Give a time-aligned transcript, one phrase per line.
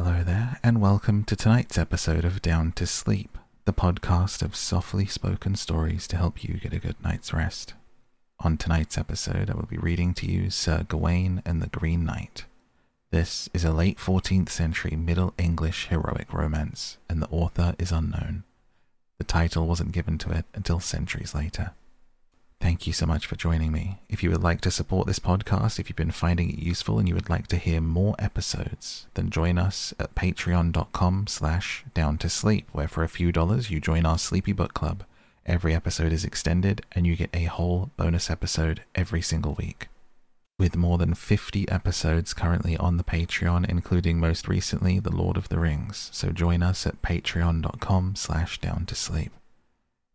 [0.00, 5.06] Hello there, and welcome to tonight's episode of Down to Sleep, the podcast of softly
[5.06, 7.74] spoken stories to help you get a good night's rest.
[8.38, 12.44] On tonight's episode, I will be reading to you Sir Gawain and the Green Knight.
[13.10, 18.44] This is a late 14th century Middle English heroic romance, and the author is unknown.
[19.18, 21.72] The title wasn't given to it until centuries later.
[22.60, 24.00] Thank you so much for joining me.
[24.08, 27.08] If you would like to support this podcast, if you've been finding it useful and
[27.08, 32.28] you would like to hear more episodes, then join us at patreon.com slash down to
[32.28, 35.04] sleep, where for a few dollars you join our Sleepy Book Club.
[35.46, 39.88] Every episode is extended and you get a whole bonus episode every single week.
[40.58, 45.48] With more than 50 episodes currently on the Patreon, including most recently The Lord of
[45.48, 49.30] the Rings, so join us at patreon.com slash down to sleep.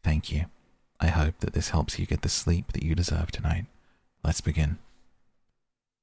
[0.04, 0.46] Thank you.
[1.00, 3.66] I hope that this helps you get the sleep that you deserve tonight.
[4.24, 4.78] Let's begin.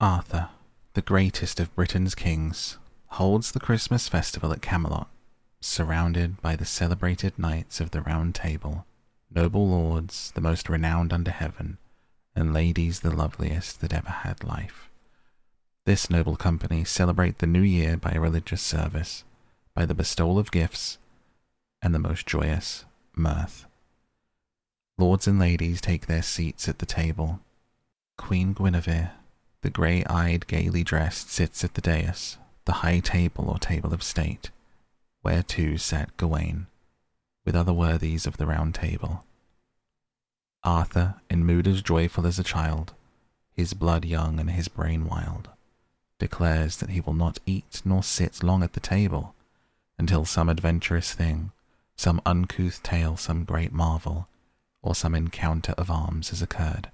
[0.00, 0.48] Arthur,
[0.94, 5.08] the greatest of Britain's kings, holds the Christmas festival at Camelot,
[5.60, 8.86] surrounded by the celebrated knights of the Round Table,
[9.34, 11.78] noble lords, the most renowned under heaven,
[12.34, 14.88] and ladies the loveliest that ever had life.
[15.86, 19.24] This noble company celebrate the new year by a religious service,
[19.74, 20.98] by the bestowal of gifts,
[21.82, 23.66] and the most joyous mirth.
[25.00, 27.40] Lords and ladies take their seats at the table.
[28.18, 29.12] Queen Guinevere,
[29.62, 34.02] the grey eyed, gaily dressed, sits at the dais, the high table or table of
[34.02, 34.50] state,
[35.22, 36.66] where too sat Gawain,
[37.46, 39.24] with other worthies of the round table.
[40.64, 42.92] Arthur, in mood as joyful as a child,
[43.54, 45.48] his blood young and his brain wild,
[46.18, 49.34] declares that he will not eat nor sit long at the table
[49.98, 51.52] until some adventurous thing,
[51.96, 54.28] some uncouth tale, some great marvel,
[54.82, 56.90] or some encounter of arms has occurred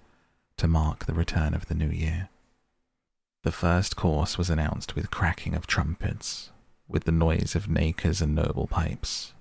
[0.57, 2.29] to mark the return of the new year.
[3.45, 6.51] The first course was announced with cracking of trumpets,
[6.89, 9.33] with the noise of nakers and noble pipes.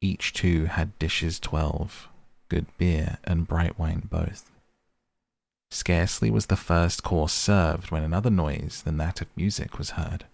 [0.00, 2.08] Each two had dishes twelve,
[2.48, 4.50] good beer and bright wine both.
[5.70, 10.24] Scarcely was the first course served when another noise than that of music was heard.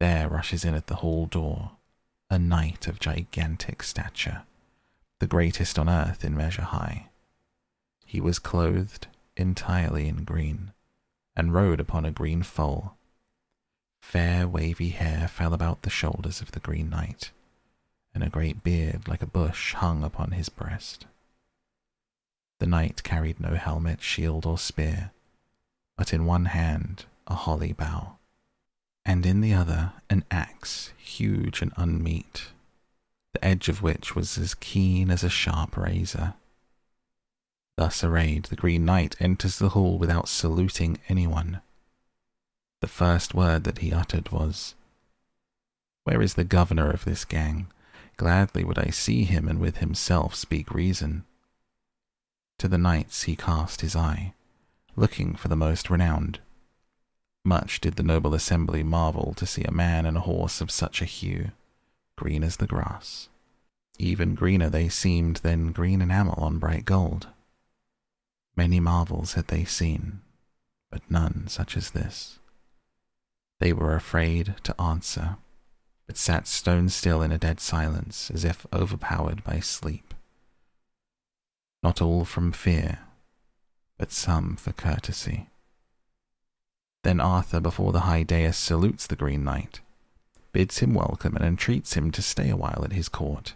[0.00, 1.72] There rushes in at the hall door
[2.30, 4.44] a knight of gigantic stature,
[5.22, 7.06] the greatest on earth in measure high.
[8.04, 9.06] He was clothed
[9.36, 10.72] entirely in green,
[11.36, 12.96] and rode upon a green foal.
[14.00, 17.30] Fair wavy hair fell about the shoulders of the Green Knight,
[18.12, 21.06] and a great beard like a bush hung upon his breast.
[22.58, 25.12] The knight carried no helmet, shield, or spear,
[25.96, 28.16] but in one hand a holly bough,
[29.04, 32.48] and in the other an axe, huge and unmeet,
[33.32, 36.34] the edge of which was as keen as a sharp razor.
[37.76, 41.62] Thus arrayed, the Green Knight enters the hall without saluting anyone.
[42.82, 44.74] The first word that he uttered was,
[46.04, 47.68] Where is the governor of this gang?
[48.18, 51.24] Gladly would I see him and with himself speak reason.
[52.58, 54.34] To the knights he cast his eye,
[54.94, 56.40] looking for the most renowned.
[57.44, 61.00] Much did the noble assembly marvel to see a man and a horse of such
[61.00, 61.50] a hue
[62.16, 63.28] green as the grass.
[63.98, 67.28] Even greener they seemed than green enamel on bright gold.
[68.56, 70.20] Many marvels had they seen,
[70.90, 72.38] but none such as this.
[73.60, 75.36] They were afraid to answer,
[76.06, 80.14] but sat stone still in a dead silence, as if overpowered by sleep.
[81.82, 83.00] Not all from fear,
[83.98, 85.48] but some for courtesy.
[87.04, 89.80] Then Arthur before the high dais salutes the Green Knight,
[90.52, 93.54] bids him welcome and entreats him to stay a while at his court.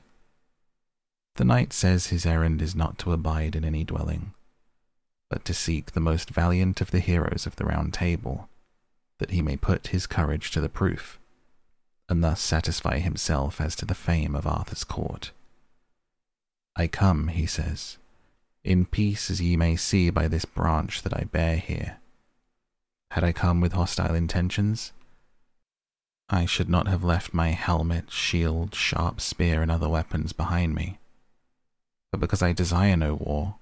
[1.36, 4.32] The knight says his errand is not to abide in any dwelling,
[5.28, 8.48] but to seek the most valiant of the heroes of the Round Table,
[9.18, 11.18] that he may put his courage to the proof,
[12.08, 15.32] and thus satisfy himself as to the fame of Arthur's court.
[16.74, 17.98] I come, he says,
[18.64, 21.98] in peace as ye may see by this branch that I bear here.
[23.12, 24.92] Had I come with hostile intentions,
[26.28, 30.98] I should not have left my helmet, shield, sharp spear, and other weapons behind me.
[32.10, 33.56] But because I desire no war,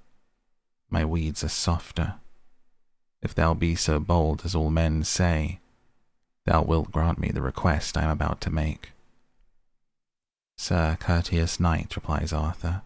[0.89, 2.15] my weeds are softer.
[3.21, 5.61] If thou be so bold as all men say,
[6.47, 8.93] thou wilt grant me the request I am about to make.
[10.57, 12.83] Sir, courteous knight, replies Arthur,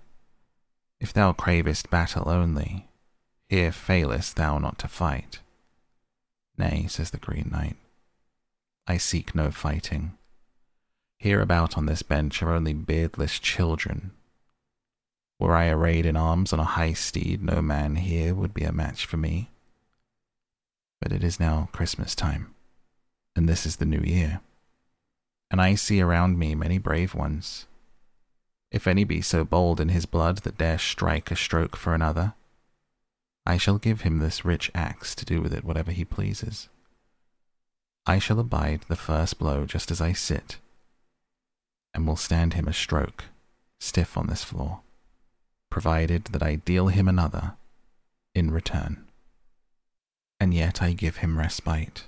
[1.01, 2.89] if thou cravest battle only,
[3.49, 5.39] here failest thou not to fight.
[6.57, 7.77] Nay, says the Green Knight,
[8.91, 10.17] I seek no fighting.
[11.19, 14.13] Here about on this bench are only beardless children.
[15.39, 18.73] Were I arrayed in arms on a high steed, no man here would be a
[18.73, 19.51] match for me.
[21.01, 22.55] But it is now Christmas time,
[23.37, 24.41] and this is the new year.
[25.51, 27.67] and I see around me many brave ones.
[28.71, 32.35] If any be so bold in his blood that dare strike a stroke for another,
[33.47, 36.69] I shall give him this rich axe to do with it whatever he pleases.
[38.07, 40.57] I shall abide the first blow just as I sit,
[41.93, 43.25] and will stand him a stroke,
[43.79, 44.81] stiff on this floor,
[45.71, 47.55] provided that I deal him another
[48.35, 49.05] in return.
[50.41, 52.05] And yet I give him respite,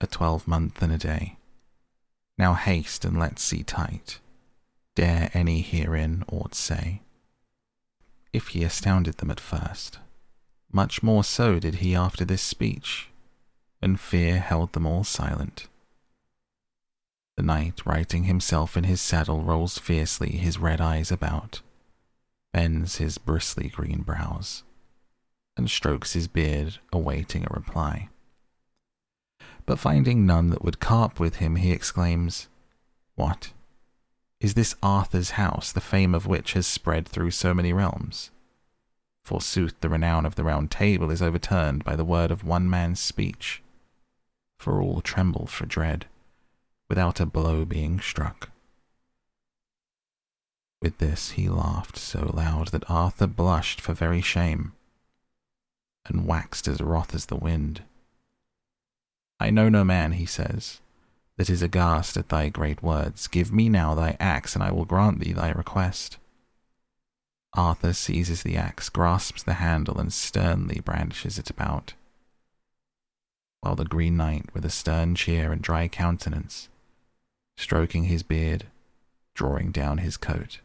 [0.00, 1.36] a twelvemonth and a day.
[2.36, 4.18] Now haste and let's see tight.
[4.94, 7.02] Dare any herein aught say?
[8.32, 9.98] If he astounded them at first,
[10.70, 13.08] much more so did he after this speech,
[13.80, 15.68] and fear held them all silent.
[17.36, 21.60] The knight, righting himself in his saddle, rolls fiercely his red eyes about,
[22.52, 24.64] bends his bristly green brows,
[25.56, 28.08] and strokes his beard, awaiting a reply.
[29.66, 32.48] But finding none that would carp with him, he exclaims,
[33.14, 33.52] What?
[34.40, 38.30] Is this Arthur's house, the fame of which has spread through so many realms?
[39.24, 42.98] Forsooth, the renown of the Round Table is overturned by the word of one man's
[42.98, 43.62] speech,
[44.58, 46.06] for all tremble for dread,
[46.88, 48.50] without a blow being struck.
[50.80, 54.72] With this he laughed so loud that Arthur blushed for very shame,
[56.06, 57.82] and waxed as wroth as the wind.
[59.40, 60.80] I know no man, he says,
[61.36, 63.28] that is aghast at thy great words.
[63.28, 66.18] Give me now thy axe, and I will grant thee thy request.
[67.54, 71.94] Arthur seizes the axe, grasps the handle, and sternly brandishes it about,
[73.60, 76.68] while the Green Knight, with a stern cheer and dry countenance,
[77.56, 78.66] stroking his beard,
[79.34, 80.60] drawing down his coat,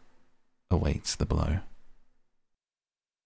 [0.69, 1.59] awaits the blow.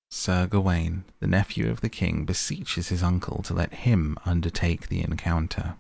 [0.10, 5.04] Sir Gawain, the nephew of the king, beseeches his uncle to let him undertake the
[5.04, 5.76] encounter,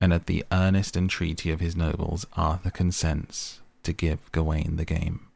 [0.00, 5.26] and at the earnest entreaty of his nobles, Arthur consents to give Gawain the game.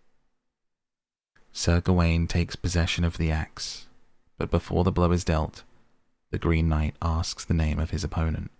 [1.53, 3.87] Sir Gawain takes possession of the axe,
[4.39, 5.65] but before the blow is dealt,
[6.33, 8.51] the Green Knight asks the name of his opponent.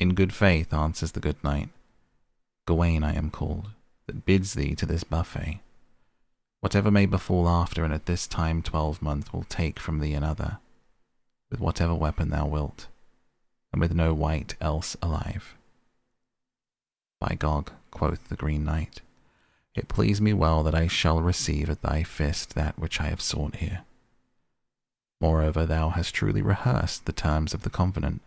[0.00, 1.68] In good faith, answers the good knight,
[2.66, 3.70] Gawain I am called,
[4.06, 5.60] that bids thee to this buffet.
[6.60, 10.58] Whatever may befall after, and at this time twelvemonth will take from thee another,
[11.50, 12.86] with whatever weapon thou wilt,
[13.70, 15.56] and with no wight else alive.
[17.20, 19.02] By Gog, quoth the Green Knight,
[19.74, 23.20] it please me well that I shall receive at thy fist that which I have
[23.20, 23.84] sought here.
[25.20, 28.22] Moreover, thou hast truly rehearsed the terms of the covenant.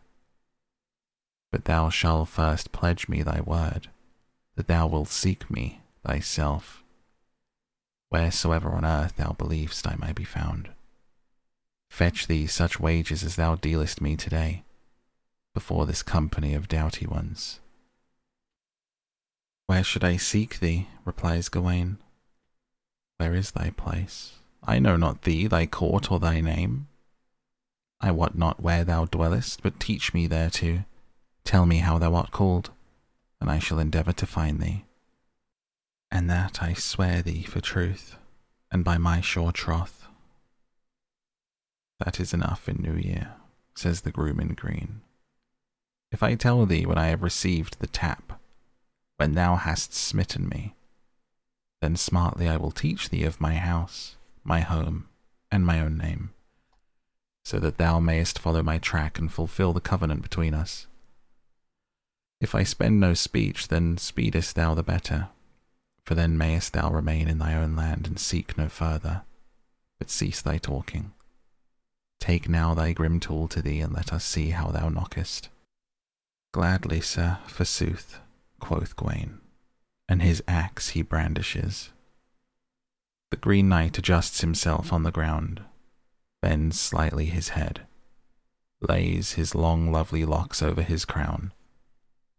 [1.52, 3.90] But thou shalt first pledge me thy word,
[4.56, 6.84] that thou wilt seek me thyself,
[8.10, 10.70] wheresoever on earth thou believest I may be found.
[11.90, 14.64] Fetch thee such wages as thou dealest me today,
[15.54, 17.60] before this company of doughty ones.
[19.68, 20.88] Where should I seek thee?
[21.06, 21.98] replies Gawain.
[23.18, 24.34] Where is thy place?
[24.64, 26.88] I know not thee, thy court, or thy name.
[28.00, 30.86] I wot not where thou dwellest, but teach me thereto.
[31.44, 32.72] Tell me how thou art called,
[33.40, 34.86] and I shall endeavour to find thee.
[36.12, 38.18] And that I swear thee for truth,
[38.72, 40.08] and by my sure troth.
[42.04, 43.34] That is enough in New Year,
[43.76, 45.02] says the groom in green.
[46.12, 48.40] If I tell thee when I have received the tap,
[49.18, 50.74] when thou hast smitten me.
[51.80, 55.08] Then smartly I will teach thee of my house, my home,
[55.52, 56.32] and my own name,
[57.44, 60.88] so that thou mayest follow my track and fulfill the covenant between us.
[62.40, 65.30] If I spend no speech, then speedest thou the better,
[66.04, 69.22] for then mayest thou remain in thy own land and seek no further,
[70.00, 71.12] but cease thy talking.
[72.20, 75.50] Take now thy grim tool to thee, and let us see how thou knockest.
[76.52, 78.20] Gladly, sir, forsooth,
[78.60, 79.40] quoth Gawain,
[80.10, 81.90] and his axe he brandishes.
[83.32, 85.64] The Green Knight adjusts himself on the ground,
[86.42, 87.88] bends slightly his head,
[88.82, 91.54] lays his long lovely locks over his crown,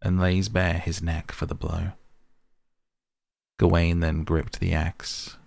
[0.03, 1.93] and lays bare his neck for the blow.
[3.59, 5.37] Gawain then gripped the axe,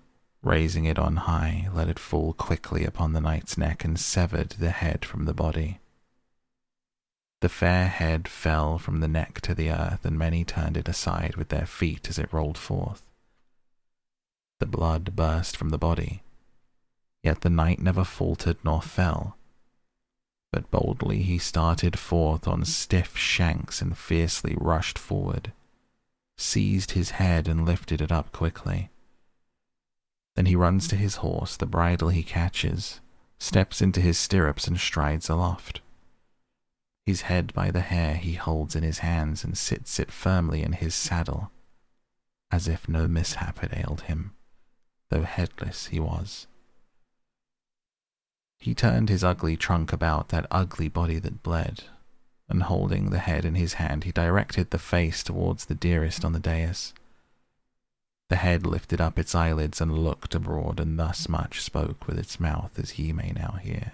[0.42, 4.70] raising it on high, let it fall quickly upon the knight's neck, and severed the
[4.70, 5.78] head from the body.
[7.40, 11.36] The fair head fell from the neck to the earth, and many turned it aside
[11.36, 13.05] with their feet as it rolled forth.
[14.58, 16.22] The blood burst from the body,
[17.22, 19.36] yet the knight never faltered nor fell,
[20.50, 25.52] but boldly he started forth on stiff shanks and fiercely rushed forward,
[26.38, 28.88] seized his head and lifted it up quickly.
[30.36, 33.00] Then he runs to his horse, the bridle he catches,
[33.38, 35.80] steps into his stirrups and strides aloft.
[37.04, 40.72] his head by the hair he holds in his hands and sits it firmly in
[40.72, 41.50] his saddle,
[42.50, 44.32] as if no mishap had ailed him,
[45.10, 46.46] though headless he was.
[48.58, 51.84] He turned his ugly trunk about that ugly body that bled,
[52.48, 56.32] and holding the head in his hand, he directed the face towards the dearest on
[56.32, 56.94] the dais.
[58.28, 62.40] The head lifted up its eyelids and looked abroad, and thus much spoke with its
[62.40, 63.92] mouth as ye may now hear.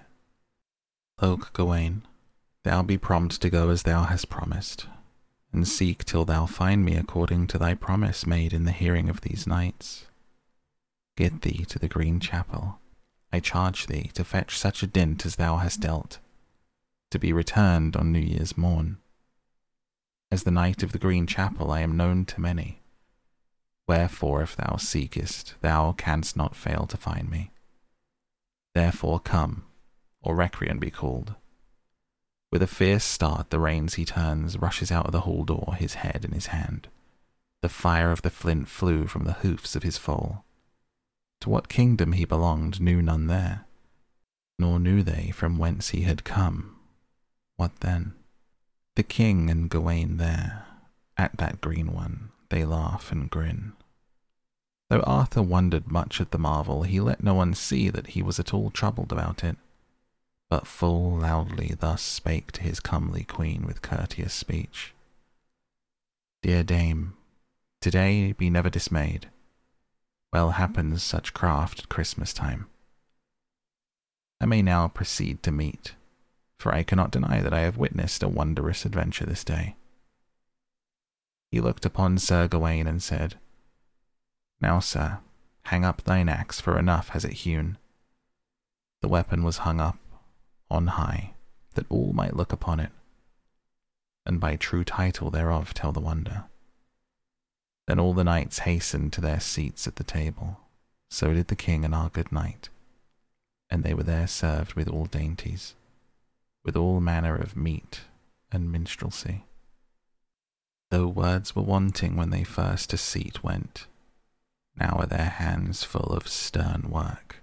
[1.21, 2.03] Loke Gawain,
[2.63, 4.87] thou be prompt to go as thou hast promised,
[5.53, 9.21] and seek till thou find me according to thy promise made in the hearing of
[9.21, 10.07] these knights.
[11.17, 12.79] Get thee to the Green Chapel.
[13.33, 16.19] I charge thee to fetch such a dint as thou hast dealt,
[17.11, 18.99] to be returned on New Year's morn.
[20.31, 22.81] As the knight of the Green Chapel, I am known to many.
[23.87, 27.51] Wherefore, if thou seekest, thou canst not fail to find me.
[28.75, 29.65] Therefore come,
[30.23, 31.35] or Recreant be called.
[32.51, 35.95] With a fierce start, the reins he turns, rushes out of the hall door, his
[35.95, 36.89] head in his hand.
[37.61, 40.45] The fire of the flint flew from the hoofs of his foal.
[41.43, 43.65] To what kingdom he belonged knew none there,
[44.61, 46.77] nor knew they from whence he had come.
[47.57, 48.15] What then?
[48.95, 50.67] The king and Gawain there,
[51.17, 53.73] at that green one, they laugh and grin.
[54.89, 58.39] Though Arthur wondered much at the marvel, he let no one see that he was
[58.39, 59.57] at all troubled about it,
[60.49, 64.95] but full loudly thus spake to his comely queen with courteous speech.
[66.41, 67.15] Dear dame,
[67.81, 69.29] today be never dismayed.
[70.33, 72.67] Well happens such craft at Christmas time.
[74.41, 75.95] I may now proceed to meat,
[76.59, 79.77] for I cannot deny that I have witnessed a wondrous adventure this day.
[81.51, 83.37] He looked upon Sir Gawain and said,
[84.59, 85.19] Now, sir,
[85.65, 87.77] hang up thine axe, for enough has it hewn.
[89.03, 89.99] The weapon was hung up
[90.71, 91.35] on high,
[91.75, 92.91] that all might look upon it,
[94.25, 96.45] and by true title thereof tell the wonder.
[97.87, 100.61] Then all the knights hastened to their seats at the table,
[101.11, 102.69] so did the king and our good knight,
[103.69, 105.75] and they were there served with all dainties,
[106.65, 108.03] with all manner of meat
[108.51, 109.45] and minstrelsy
[110.93, 113.87] though words were wanting when they first to seat went.
[114.77, 117.37] Now are their hands full of stern work,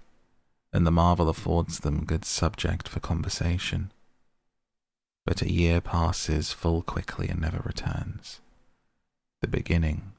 [0.72, 3.90] and the marvel affords them good subject for conversation.
[5.26, 8.40] But a year passes full quickly and never returns.
[9.42, 10.12] The beginning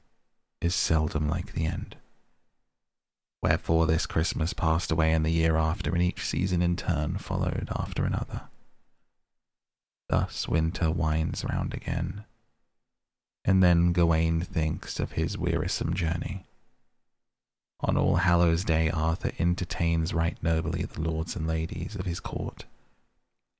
[0.62, 1.96] is seldom like the end.
[3.42, 7.68] Wherefore this Christmas passed away and the year after, and each season in turn followed
[7.74, 8.42] after another.
[10.08, 12.24] Thus winter winds round again,
[13.44, 16.44] and then Gawain thinks of his wearisome journey.
[17.80, 22.64] On All Hallows Day, Arthur entertains right nobly the lords and ladies of his court,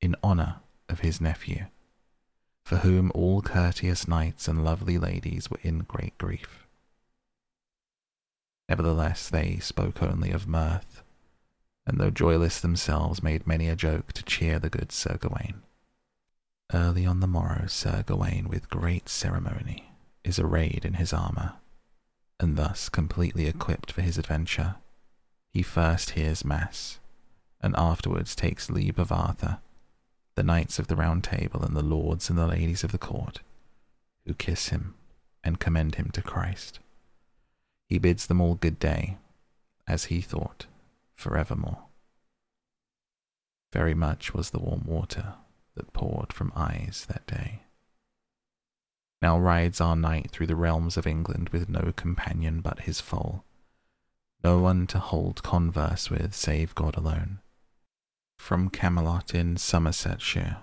[0.00, 1.66] in honour of his nephew,
[2.64, 6.61] for whom all courteous knights and lovely ladies were in great grief.
[8.72, 11.02] Nevertheless, they spoke only of mirth,
[11.84, 15.60] and though joyless themselves, made many a joke to cheer the good Sir Gawain.
[16.72, 19.92] Early on the morrow, Sir Gawain, with great ceremony,
[20.24, 21.56] is arrayed in his armour,
[22.40, 24.76] and thus completely equipped for his adventure.
[25.50, 26.98] He first hears Mass,
[27.60, 29.58] and afterwards takes leave of Arthur,
[30.34, 33.40] the knights of the Round Table, and the lords and the ladies of the court,
[34.24, 34.94] who kiss him
[35.44, 36.78] and commend him to Christ.
[37.88, 39.18] He bids them all good day,
[39.86, 40.66] as he thought,
[41.14, 41.84] for evermore.
[43.72, 45.34] Very much was the warm water
[45.74, 47.62] that poured from eyes that day.
[49.22, 53.44] Now rides our knight through the realms of England with no companion but his foal,
[54.42, 57.38] no one to hold converse with save God alone.
[58.36, 60.58] From Camelot in Somersetshire,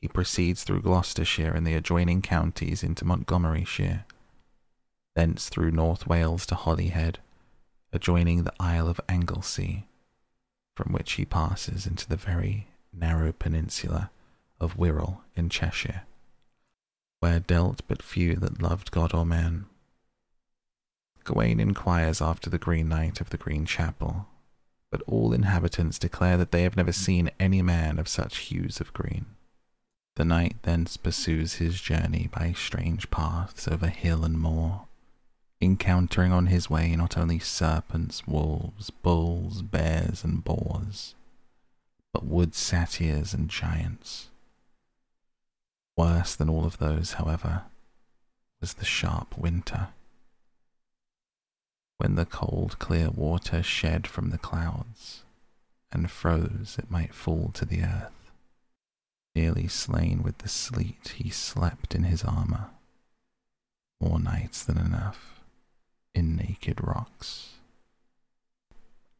[0.00, 4.04] he proceeds through Gloucestershire and the adjoining counties into Montgomeryshire,
[5.14, 7.18] thence through North Wales to Holyhead,
[7.92, 9.86] adjoining the Isle of Anglesey,
[10.76, 14.10] from which he passes into the very narrow peninsula
[14.60, 16.02] of Wirral in Cheshire,
[17.20, 19.66] where dealt but few that loved God or man.
[21.24, 24.26] Gawain inquires after the Green Knight of the Green Chapel,
[24.90, 28.92] but all inhabitants declare that they have never seen any man of such hues of
[28.92, 29.26] green.
[30.16, 34.83] The knight thence pursues his journey by strange paths over hill and moor,
[35.64, 41.14] encountering on his way not only serpents, wolves, bulls, bears, and boars,
[42.12, 44.28] but wood satyrs and giants.
[45.96, 47.62] Worse than all of those, however,
[48.60, 49.88] was the sharp winter.
[51.98, 55.22] When the cold, clear water shed from the clouds
[55.92, 58.30] and froze, it might fall to the earth.
[59.34, 62.70] Nearly slain with the sleet, he slept in his armor.
[64.00, 65.33] More nights than enough
[66.14, 67.54] in naked rocks.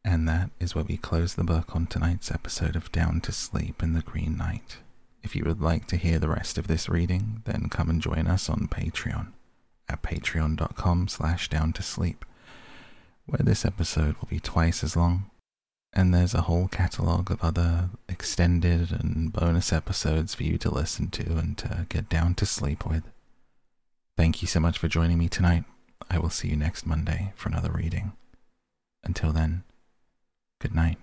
[0.03, 3.81] And that is where we close the book on tonight's episode of Down to Sleep
[3.81, 4.77] in the Green Knight.
[5.23, 8.27] If you would like to hear the rest of this reading, then come and join
[8.27, 9.33] us on Patreon
[9.89, 12.25] at patreon.com slash down to sleep,
[13.25, 15.29] where this episode will be twice as long
[15.95, 21.09] and there's a whole catalogue of other extended and bonus episodes for you to listen
[21.09, 23.03] to and to get down to sleep with.
[24.17, 25.63] Thank you so much for joining me tonight.
[26.09, 28.13] I will see you next Monday for another reading.
[29.03, 29.63] Until then,
[30.59, 30.97] good night.